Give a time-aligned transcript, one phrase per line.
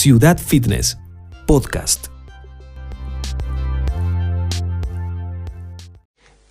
[0.00, 0.96] Ciudad Fitness,
[1.44, 2.06] podcast.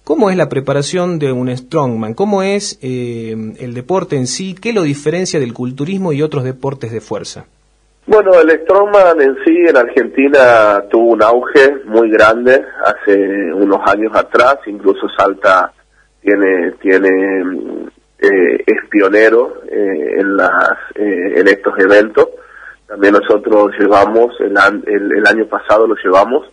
[0.04, 2.14] ¿Cómo es la preparación de un strongman?
[2.14, 4.54] ¿Cómo es eh, el deporte en sí?
[4.54, 7.46] ¿Qué lo diferencia del culturismo y otros deportes de fuerza?
[8.06, 14.14] Bueno, el strongman en sí en Argentina tuvo un auge muy grande hace unos años
[14.14, 15.72] atrás, incluso Salta
[16.22, 17.10] tiene tiene
[18.20, 22.28] eh, es pionero eh, en las en estos eventos.
[22.88, 26.48] También nosotros llevamos el, el año pasado lo llevamos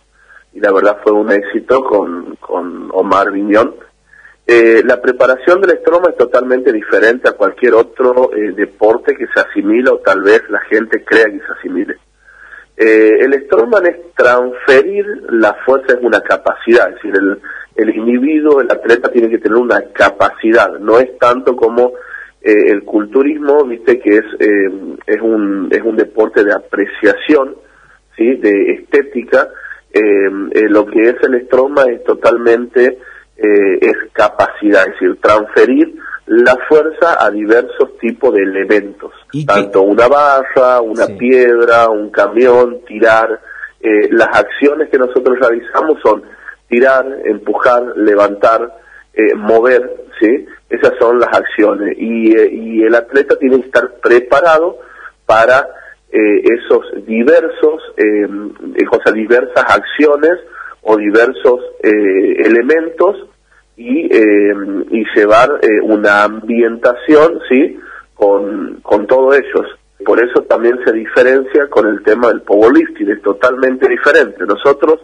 [0.53, 3.75] y la verdad fue un éxito con, con Omar Viñón.
[4.47, 9.39] Eh, la preparación del estroma es totalmente diferente a cualquier otro eh, deporte que se
[9.39, 11.97] asimila o tal vez la gente crea que se asimile.
[12.77, 17.41] Eh, el Strongman es transferir la fuerza, es una capacidad, es decir, el,
[17.75, 21.93] el individuo, el atleta tiene que tener una capacidad, no es tanto como
[22.45, 27.55] eh, el culturismo, viste que es, es, un, es un deporte de apreciación,
[28.15, 28.35] ¿sí?
[28.35, 29.49] de estética,
[29.91, 32.99] eh, eh, lo que es el estroma es totalmente
[33.37, 35.95] eh, es capacidad, es decir, transferir
[36.27, 39.11] la fuerza a diversos tipos de elementos,
[39.45, 43.39] tanto una barra, una piedra, un camión, tirar.
[43.79, 46.23] Eh, las acciones que nosotros realizamos son
[46.67, 48.75] tirar, empujar, levantar,
[49.13, 50.45] eh, mover, ¿sí?
[50.75, 51.95] Esas son las acciones.
[51.97, 54.77] Y, y el atleta tiene que estar preparado
[55.25, 55.67] para
[56.11, 58.27] eh, esos diversos, eh,
[58.91, 60.33] o diversas acciones
[60.83, 63.27] o diversos eh, elementos
[63.75, 64.53] y, eh,
[64.91, 67.79] y llevar eh, una ambientación, ¿sí?
[68.13, 69.65] Con, con todos ellos.
[70.05, 74.45] Por eso también se diferencia con el tema del powerlifting, es totalmente diferente.
[74.45, 74.99] Nosotros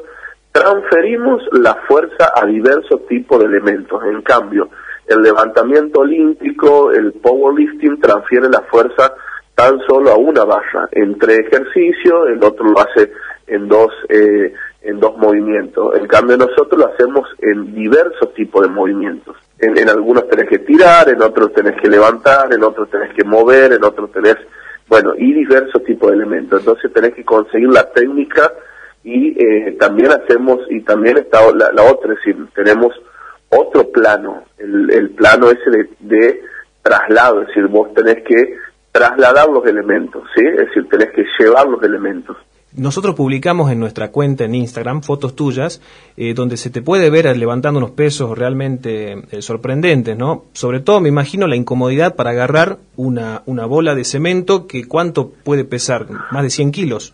[0.51, 4.01] transferimos la fuerza a diversos tipos de elementos.
[4.05, 4.69] En cambio,
[5.11, 9.13] el levantamiento olímpico, el powerlifting transfiere la fuerza
[9.55, 13.11] tan solo a una barra en tres ejercicios, el otro lo hace
[13.47, 15.95] en dos eh, en dos movimientos.
[15.97, 19.35] En cambio nosotros lo hacemos en diversos tipos de movimientos.
[19.59, 23.23] En, en, algunos tenés que tirar, en otros tenés que levantar, en otros tenés que
[23.23, 24.37] mover, en otros tenés,
[24.87, 26.59] bueno, y diversos tipos de elementos.
[26.59, 28.51] Entonces tenés que conseguir la técnica
[29.03, 32.93] y eh, también hacemos, y también está la, la, otra, es decir, tenemos
[33.51, 36.41] otro plano, el, el plano ese de,
[36.81, 38.55] traslado, es decir, vos tenés que
[38.91, 40.43] trasladar los elementos, ¿sí?
[40.43, 42.35] Es decir, tenés que llevar los elementos.
[42.73, 45.81] Nosotros publicamos en nuestra cuenta en Instagram fotos tuyas
[46.15, 50.45] eh, donde se te puede ver levantando unos pesos realmente eh, sorprendentes, ¿no?
[50.53, 55.31] Sobre todo me imagino la incomodidad para agarrar una, una bola de cemento que cuánto
[55.31, 57.13] puede pesar, más de 100 kilos.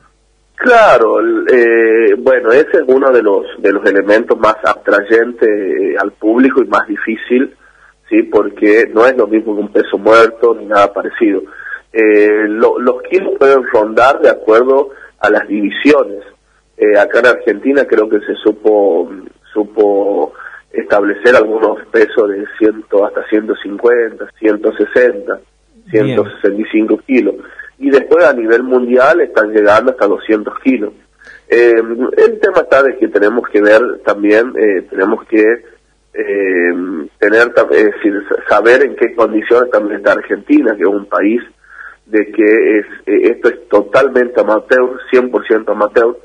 [0.58, 6.12] Claro, eh, bueno, ese es uno de los de los elementos más atrayentes eh, al
[6.14, 7.56] público y más difícil,
[8.10, 11.44] sí, porque no es lo mismo que un peso muerto ni nada parecido.
[11.94, 16.24] Eh, lo, los kilos pueden rondar de acuerdo a las divisiones.
[16.76, 19.12] Eh, acá en Argentina creo que se supo
[19.54, 20.34] supo
[20.72, 25.40] establecer algunos pesos de ciento hasta 150, 160,
[25.92, 27.36] 165 kilos.
[27.80, 30.94] Y después a nivel mundial están llegando hasta 200 kilos.
[31.50, 31.82] Eh,
[32.18, 35.42] el tema está de que tenemos que ver también, eh, tenemos que
[36.14, 36.74] eh,
[37.20, 41.42] tener, es decir, saber en qué condiciones también está Argentina, que es un país
[42.08, 46.18] de que es, eh, esto es totalmente amateur, 100% amateur,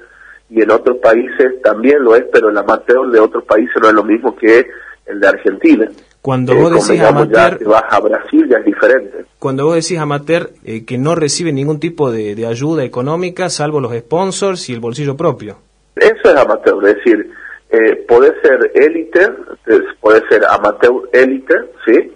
[0.48, 3.94] y en otros países también lo es, pero el amateur de otros países no es
[3.94, 4.66] lo mismo que
[5.12, 5.88] el de Argentina.
[6.20, 9.24] Cuando vos decís amateur, ya vas a Brasil ya es diferente.
[9.38, 13.80] Cuando vos decís amateur, eh, que no recibe ningún tipo de, de, ayuda económica, salvo
[13.80, 15.58] los sponsors y el bolsillo propio.
[15.96, 17.30] Eso es amateur, es decir,
[17.70, 19.30] eh, puede ser élite,
[20.00, 22.12] puede ser amateur élite, ¿sí?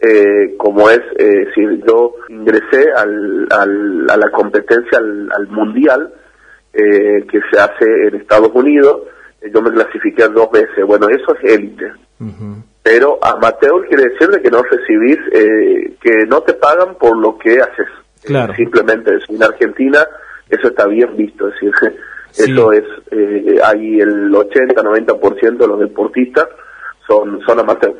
[0.00, 6.12] eh, como es, eh, si yo ingresé al, al, a la competencia al, al mundial
[6.72, 9.18] eh, que se hace en Estados Unidos, eh,
[9.52, 10.84] yo me clasifiqué dos veces.
[10.86, 11.86] Bueno, eso es élite.
[12.18, 12.62] Uh -huh.
[12.82, 17.38] Pero amateur quiere decir de que no recibís, eh, que no te pagan por lo
[17.38, 17.88] que haces.
[18.22, 18.54] Claro.
[18.54, 19.32] simplemente eso.
[19.32, 20.06] En Argentina
[20.48, 21.72] eso está bien visto, es decir,
[22.32, 22.50] sí.
[22.50, 26.46] eso es, eh, ahí el 80-90% de los deportistas
[27.06, 27.96] son, son amateurs.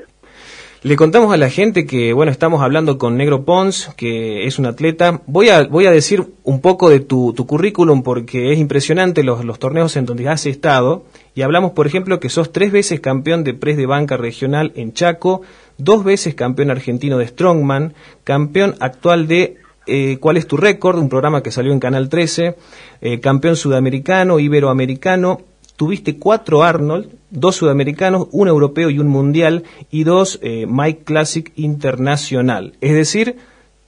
[0.82, 4.64] Le contamos a la gente que, bueno, estamos hablando con Negro Pons, que es un
[4.64, 5.20] atleta.
[5.26, 9.44] Voy a, voy a decir un poco de tu, tu currículum porque es impresionante los,
[9.44, 11.04] los, torneos en donde has estado.
[11.34, 14.92] Y hablamos, por ejemplo, que sos tres veces campeón de press de banca regional en
[14.92, 15.42] Chaco,
[15.78, 17.94] dos veces campeón argentino de Strongman,
[18.24, 20.98] campeón actual de eh, ¿Cuál es tu récord?
[20.98, 22.54] Un programa que salió en Canal 13,
[23.00, 25.40] eh, campeón sudamericano, iberoamericano,
[25.74, 31.50] tuviste cuatro Arnold, dos sudamericanos, un europeo y un mundial, y dos eh, Mike Classic
[31.56, 32.74] Internacional.
[32.80, 33.36] Es decir,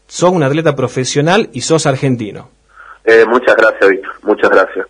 [0.09, 2.49] sos un atleta profesional y sos argentino.
[3.05, 4.13] Eh, muchas gracias, Víctor.
[4.23, 4.87] Muchas gracias.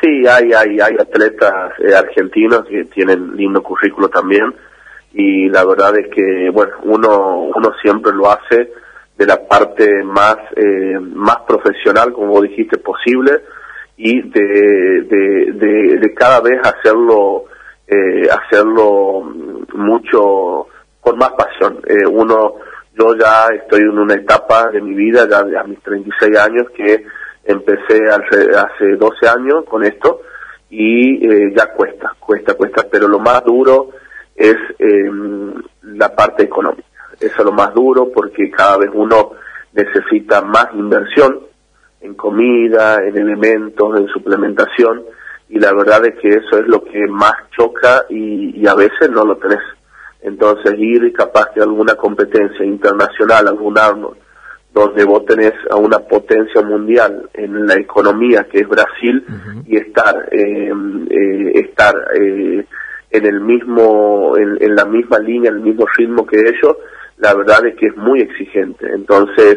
[0.00, 4.54] Sí, hay, hay, hay atletas eh, argentinos que tienen lindo currículo también
[5.14, 8.72] y la verdad es que, bueno, uno, uno siempre lo hace
[9.16, 13.40] de la parte más, eh, más profesional, como vos dijiste, posible
[13.96, 17.44] y de, de, de, cada vez hacerlo,
[17.86, 19.22] eh, hacerlo
[19.72, 20.66] mucho
[21.00, 21.80] con más pasión.
[22.12, 22.56] uno,
[22.98, 27.06] yo ya estoy en una etapa de mi vida, ya a mis 36 años, que
[27.46, 30.22] empecé hace, hace 12 años con esto
[30.68, 33.90] y eh, ya cuesta, cuesta, cuesta, pero lo más duro
[34.34, 36.88] es em, la parte económica.
[37.18, 39.32] Eso es lo más duro porque cada vez uno
[39.72, 41.40] necesita más inversión
[42.00, 45.02] en comida, en elementos, en suplementación
[45.48, 49.10] y la verdad es que eso es lo que más choca y, y a veces
[49.10, 49.62] no lo tenés.
[50.20, 54.18] Entonces ir capaz de alguna competencia internacional, algún Arnold,
[54.76, 59.24] donde vos tenés a una potencia mundial en la economía que es Brasil
[59.66, 60.70] y estar eh,
[61.10, 62.62] eh, estar eh,
[63.10, 66.76] en el mismo en, la misma línea en el mismo ritmo que ellos
[67.16, 68.86] la verdad es que es muy exigente.
[68.94, 69.56] Entonces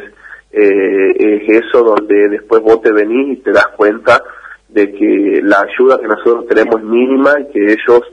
[0.52, 4.24] es eso donde después vos te venís y te das cuenta
[4.70, 8.04] de que la ayuda que nosotros tenemos es mínima y que ellos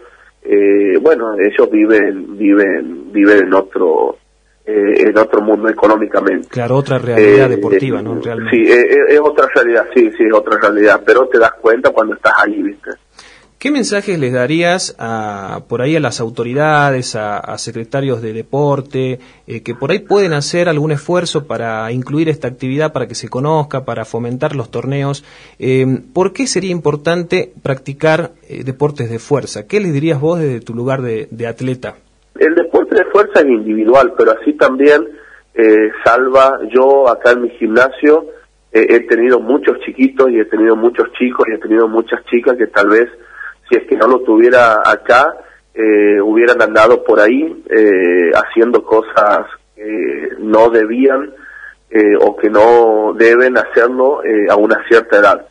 [1.01, 4.19] bueno ellos viven viven viven en otro
[4.69, 6.49] eh, en otro mundo económicamente.
[6.49, 8.21] Claro, otra realidad eh, deportiva, ¿no?
[8.21, 8.57] Realmente.
[8.57, 12.17] Sí, eh, es otra realidad, sí, sí, es otra realidad, pero te das cuenta cuando
[12.17, 12.91] estás ahí, ¿viste?
[13.61, 19.75] ¿Qué mensajes les darías a, por ahí a las autoridades, a, secretarios de deporte, que
[19.77, 24.05] por ahí pueden hacer algún esfuerzo para incluir esta actividad, para que se conozca, para
[24.05, 25.25] fomentar los torneos?
[26.13, 29.67] ¿Por qué sería importante practicar deportes de fuerza?
[29.67, 31.97] ¿Qué les dirías vos desde tu lugar de, de atleta?
[32.39, 35.07] El deporte de fuerza es individual, pero así también
[35.59, 38.27] eh, salva, yo acá en mi gimnasio
[38.71, 42.59] eh, he tenido muchos chiquitos y he tenido muchos chicos y he tenido muchas chicas
[42.59, 43.09] que tal vez
[43.67, 45.35] si es que no lo tuviera acá
[45.73, 47.65] eh, hubieran andado por ahí
[48.35, 51.33] haciendo cosas que no debían
[52.21, 55.47] o que no deben hacerlo a una cierta edad.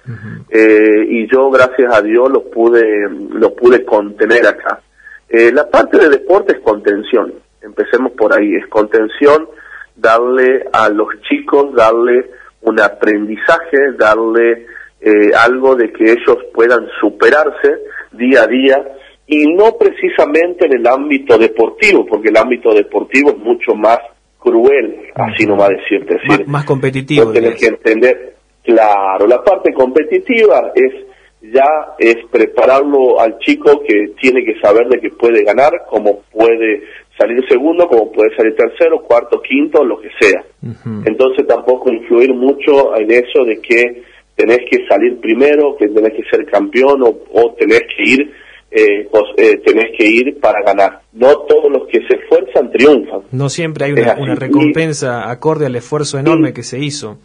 [0.52, 4.82] y yo gracias a Dios lo pude, lo pude contener acá.
[5.30, 9.48] Eh, la parte de deporte es contención, empecemos por ahí, es contención,
[9.96, 12.30] darle a los chicos, darle
[12.62, 14.66] un aprendizaje, darle
[15.02, 17.80] eh, algo de que ellos puedan superarse
[18.12, 18.84] día a día
[19.28, 24.00] y no precisamente en el ámbito deportivo, porque el ámbito deportivo es mucho más
[24.40, 26.16] cruel, así no va a decirte.
[26.16, 27.32] Decir, más, competitivo.
[27.32, 31.05] Tienes que entender, claro, la parte competitiva es
[31.54, 36.84] ya es prepararlo al chico que tiene que saber de que puede ganar, como puede
[37.18, 40.44] salir segundo, como puede salir tercero, cuarto, quinto, lo que sea.
[41.06, 44.04] Entonces tampoco influir mucho en eso de que
[44.36, 48.34] tenés que salir primero, que tenés que ser campeón o, o tenés que ir
[48.78, 49.08] eh,
[49.38, 51.02] eh, tenés que ir para ganar.
[51.14, 53.22] No todos los que se esfuerzan triunfan.
[53.32, 57.18] No siempre hay una, recompensa acorde al esfuerzo enorme que se hizo.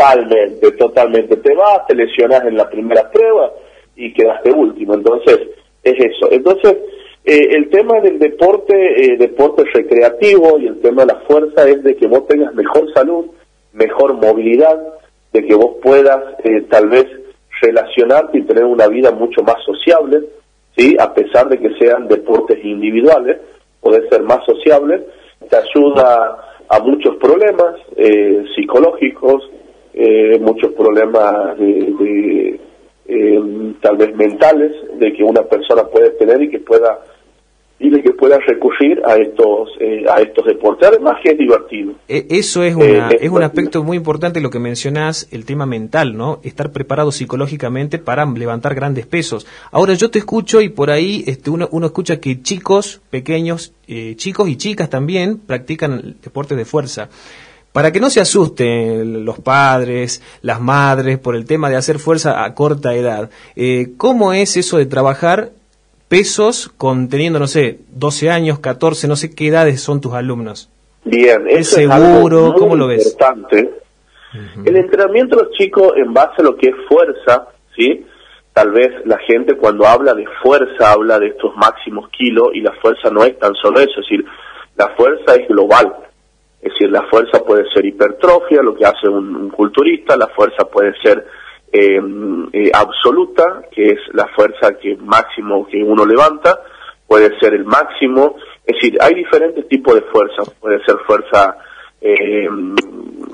[0.00, 1.36] Totalmente, totalmente.
[1.36, 3.52] Te vas, te lesionas en la primera prueba
[3.96, 4.94] y quedaste último.
[4.94, 5.40] Entonces,
[5.82, 6.30] es eso.
[6.30, 6.74] Entonces,
[7.24, 11.82] eh, el tema del deporte, eh, deporte recreativo y el tema de la fuerza es
[11.82, 13.26] de que vos tengas mejor salud,
[13.74, 14.80] mejor movilidad,
[15.34, 17.06] de que vos puedas eh, tal vez
[17.60, 20.24] relacionarte y tener una vida mucho más sociable
[20.76, 20.96] ¿sí?
[20.98, 23.38] a pesar de que sean deportes individuales,
[23.80, 25.04] puede ser más sociable,
[25.48, 29.42] te ayuda a muchos problemas eh, psicológicos,
[29.94, 32.60] eh, muchos problemas de,
[33.06, 33.40] eh,
[33.80, 37.00] tal vez mentales de que una persona puede tener y que pueda
[37.82, 40.86] y de que pueda recurrir a estos eh, a estos deportes.
[40.86, 41.94] Además que es divertido.
[42.06, 45.64] E, eso es, una, eh, es un aspecto muy importante lo que mencionás, el tema
[45.64, 46.40] mental, ¿no?
[46.42, 49.46] Estar preparado psicológicamente para levantar grandes pesos.
[49.72, 54.14] Ahora yo te escucho y por ahí este, uno, uno escucha que chicos pequeños, eh,
[54.16, 57.08] chicos y chicas también practican deportes de fuerza.
[57.72, 62.44] Para que no se asusten los padres, las madres, por el tema de hacer fuerza
[62.44, 63.30] a corta edad,
[63.96, 65.52] ¿cómo es eso de trabajar
[66.10, 70.68] pesos conteniendo, no sé, 12 años, 14, no sé qué edades son tus alumnos.
[71.04, 72.52] Bien, eso es seguro?
[72.58, 73.06] ¿Cómo lo ves?
[73.06, 73.70] Importante.
[74.64, 77.46] El entrenamiento de los chicos en base a lo que es fuerza,
[77.76, 78.04] ¿sí?
[78.52, 82.72] Tal vez la gente cuando habla de fuerza habla de estos máximos kilos y la
[82.82, 84.24] fuerza no es tan solo eso, es decir,
[84.76, 85.94] la fuerza es global.
[86.62, 90.92] Es decir, la fuerza puede ser hipertrofia, lo que hace un culturista, la fuerza puede
[91.02, 91.26] ser
[91.72, 92.00] eh,
[92.52, 96.60] eh, absoluta, que es la fuerza que máximo que uno levanta,
[97.06, 98.36] puede ser el máximo,
[98.66, 101.56] es decir, hay diferentes tipos de fuerza, puede ser fuerza
[102.02, 102.48] Eh,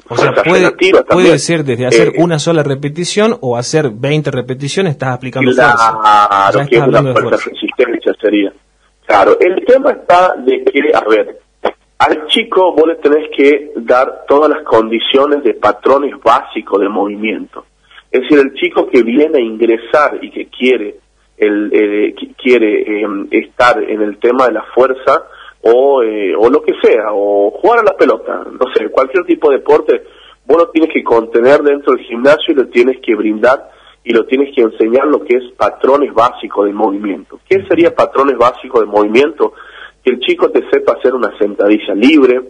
[0.09, 0.73] o sea, puede,
[1.09, 5.99] puede ser desde hacer eh, una sola repetición o hacer 20 repeticiones, estás aplicando fuerza.
[6.03, 8.53] Claro, que es una fuerza resistencia sería.
[9.07, 11.39] Claro, el tema está de que, a ver,
[11.99, 17.65] al chico vos le tenés que dar todas las condiciones de patrones básicos de movimiento.
[18.11, 20.97] Es decir, el chico que viene a ingresar y que quiere,
[21.37, 25.27] el, eh, quiere em, estar en el tema de la fuerza
[25.63, 29.51] o, eh, o lo que sea, o jugar a la pelota, no sé, cualquier tipo
[29.51, 30.03] de deporte,
[30.45, 33.71] vos lo tienes que contener dentro del gimnasio y lo tienes que brindar
[34.05, 37.41] y lo tienes que enseñar lo que es patrones básicos de movimiento.
[37.49, 39.55] ¿Qué sería patrones básicos de movimiento?
[40.07, 42.41] Que el chico te sepa hacer una sentadilla libre,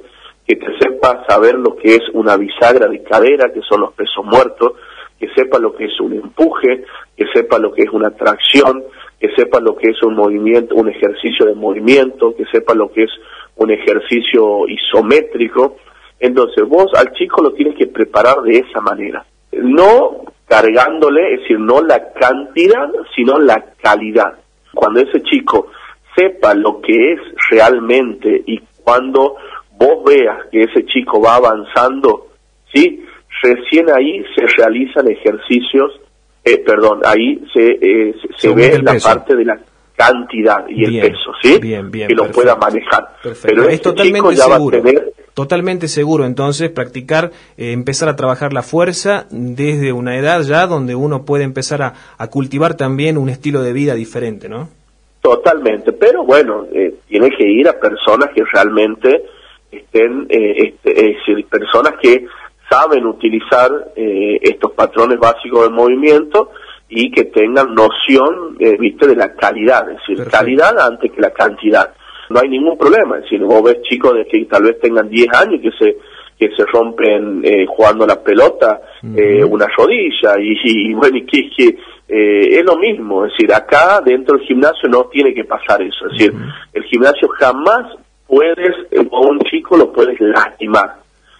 [0.46, 4.22] que te sepa saber lo que es una bisagra de cadera, que son los pesos
[4.26, 4.72] muertos,
[5.18, 6.84] que sepa lo que es un empuje,
[7.16, 8.84] que sepa lo que es una tracción,
[9.18, 13.04] que sepa lo que es un movimiento, un ejercicio de movimiento, que sepa lo que
[13.04, 13.10] es
[13.56, 15.78] un ejercicio isométrico.
[16.20, 19.24] Entonces vos al chico lo tienes que preparar de esa manera.
[19.52, 24.34] No cargándole, es decir, no la cantidad, sino la calidad.
[24.74, 25.68] Cuando ese chico
[26.16, 27.20] sepa lo que es
[27.50, 29.36] realmente y cuando
[29.78, 32.28] vos veas que ese chico va avanzando,
[32.72, 33.04] ¿sí?
[33.42, 36.00] Recién ahí se realizan ejercicios,
[36.44, 39.58] eh, perdón, ahí se, eh, se, ve la parte de la
[39.94, 41.58] cantidad y el peso, ¿sí?
[41.60, 43.16] Bien, bien, que lo pueda manejar.
[43.42, 44.82] Pero es totalmente seguro.
[45.34, 50.94] Totalmente seguro, entonces, practicar, eh, empezar a trabajar la fuerza desde una edad ya donde
[50.94, 54.70] uno puede empezar a, a cultivar también un estilo de vida diferente, ¿no?
[55.26, 59.24] Totalmente, pero bueno, eh, tiene que ir a personas que realmente
[59.72, 62.26] estén, eh, este, personas que
[62.70, 66.52] saben utilizar eh, estos patrones básicos de movimiento
[66.88, 71.32] y que tengan noción, eh, viste, de la calidad, es decir, calidad antes que la
[71.32, 71.92] cantidad.
[72.30, 75.28] No hay ningún problema, es decir, vos ves chicos de que tal vez tengan 10
[75.34, 75.96] años que se
[76.38, 81.76] que se rompen jugando la pelota, una rodilla, y, y bueno, y que, que
[82.08, 86.06] eh, es lo mismo, es decir, acá dentro del gimnasio no tiene que pasar eso,
[86.06, 86.34] es decir,
[86.72, 87.96] el gimnasio jamás
[88.28, 90.94] puedes, eh, o un chico lo puedes lastimar,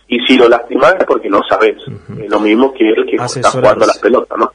[0.08, 1.76] y si lo lastimas es porque no sabes,
[2.20, 4.50] es lo mismo que el que está jugando la pelota, ¿no?